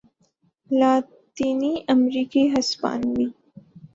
[0.69, 3.27] لاطینی امریکی ہسپانوی